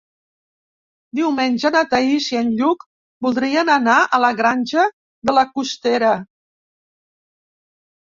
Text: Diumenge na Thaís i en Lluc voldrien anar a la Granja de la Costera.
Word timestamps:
Diumenge 1.19 1.71
na 1.75 1.83
Thaís 1.91 2.31
i 2.31 2.39
en 2.41 2.49
Lluc 2.63 2.87
voldrien 3.27 3.73
anar 3.77 4.01
a 4.01 4.23
la 4.27 4.35
Granja 4.43 4.89
de 5.31 5.39
la 5.43 5.49
Costera. 5.57 6.19